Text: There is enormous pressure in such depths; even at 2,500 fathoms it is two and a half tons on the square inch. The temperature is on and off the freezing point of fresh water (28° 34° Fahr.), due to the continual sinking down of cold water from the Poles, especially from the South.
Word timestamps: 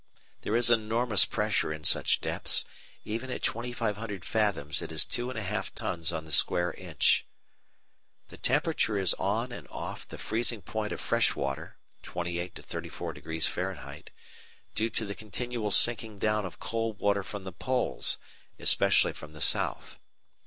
There 0.41 0.55
is 0.55 0.71
enormous 0.71 1.25
pressure 1.25 1.71
in 1.71 1.83
such 1.83 2.21
depths; 2.21 2.65
even 3.05 3.29
at 3.29 3.43
2,500 3.43 4.25
fathoms 4.25 4.81
it 4.81 4.91
is 4.91 5.05
two 5.05 5.29
and 5.29 5.37
a 5.37 5.43
half 5.43 5.75
tons 5.75 6.11
on 6.11 6.25
the 6.25 6.31
square 6.31 6.73
inch. 6.73 7.27
The 8.29 8.37
temperature 8.37 8.97
is 8.97 9.13
on 9.19 9.51
and 9.51 9.67
off 9.69 10.07
the 10.07 10.17
freezing 10.17 10.63
point 10.63 10.91
of 10.91 10.99
fresh 10.99 11.35
water 11.35 11.77
(28° 12.01 12.53
34° 12.53 13.47
Fahr.), 13.47 14.03
due 14.73 14.89
to 14.89 15.05
the 15.05 15.13
continual 15.13 15.69
sinking 15.69 16.17
down 16.17 16.45
of 16.47 16.57
cold 16.57 16.97
water 16.97 17.21
from 17.21 17.43
the 17.43 17.53
Poles, 17.53 18.17
especially 18.57 19.13
from 19.13 19.33
the 19.33 19.39
South. 19.39 19.99